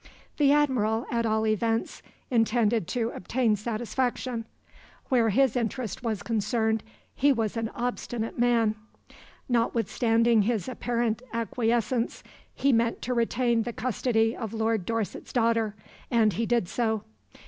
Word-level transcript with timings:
The 0.37 0.51
Admiral, 0.51 1.05
at 1.11 1.27
all 1.27 1.45
events, 1.45 2.01
intended 2.31 2.87
to 2.87 3.09
obtain 3.11 3.55
satisfaction. 3.55 4.45
Where 5.09 5.29
his 5.29 5.55
interest 5.55 6.01
was 6.01 6.23
concerned 6.23 6.81
he 7.13 7.31
was 7.31 7.55
an 7.55 7.69
obstinate 7.75 8.39
man. 8.39 8.73
Notwithstanding 9.47 10.41
his 10.41 10.67
apparent 10.67 11.21
acquiescence, 11.31 12.23
he 12.55 12.73
meant 12.73 13.03
to 13.03 13.13
retain 13.13 13.61
the 13.61 13.73
custody 13.73 14.35
of 14.35 14.53
Lord 14.55 14.87
Dorset's 14.87 15.31
daughter, 15.33 15.75
and 16.09 16.33
he 16.33 16.47
did 16.47 16.67
so. 16.67 17.03